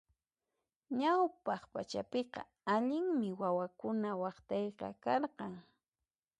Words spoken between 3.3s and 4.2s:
wawakuna